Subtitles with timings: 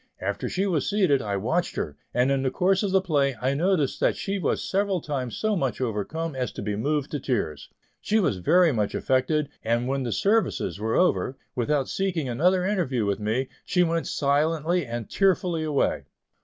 [0.19, 3.53] After she was seated, I watched her, and in the course of the play I
[3.53, 7.69] noticed that she was several times so much overcome as to be moved to tears.
[7.99, 13.05] She was very much affected, and when the "services" were over, without seeking another interview
[13.05, 16.05] with me, she went silently and tearfully away.